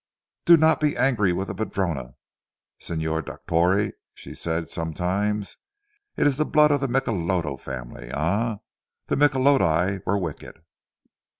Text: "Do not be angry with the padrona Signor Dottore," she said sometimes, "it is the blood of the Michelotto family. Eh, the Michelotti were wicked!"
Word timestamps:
"Do 0.45 0.57
not 0.57 0.79
be 0.79 0.97
angry 0.97 1.31
with 1.31 1.47
the 1.49 1.53
padrona 1.53 2.15
Signor 2.79 3.21
Dottore," 3.21 3.93
she 4.15 4.33
said 4.33 4.71
sometimes, 4.71 5.57
"it 6.17 6.25
is 6.25 6.37
the 6.37 6.43
blood 6.43 6.71
of 6.71 6.81
the 6.81 6.87
Michelotto 6.87 7.55
family. 7.59 8.09
Eh, 8.11 8.55
the 9.05 9.15
Michelotti 9.15 10.01
were 10.03 10.17
wicked!" 10.17 10.63